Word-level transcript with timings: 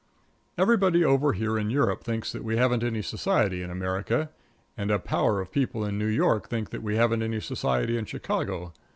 Everybody 0.57 1.05
over 1.05 1.33
here 1.33 1.59
in 1.59 1.69
Europe 1.69 2.03
thinks 2.03 2.31
that 2.31 2.43
we 2.43 2.57
haven't 2.57 2.81
any 2.81 3.03
society 3.03 3.61
in 3.61 3.69
America, 3.69 4.31
and 4.75 4.89
a 4.89 4.97
power 4.97 5.39
of 5.39 5.51
people 5.51 5.85
in 5.85 5.99
New 5.99 6.07
York 6.07 6.49
think 6.49 6.71
that 6.71 6.81
we 6.81 6.95
haven't 6.95 7.21
any 7.21 7.39
society 7.39 7.99
in 7.99 8.05
Chicago. 8.05 8.73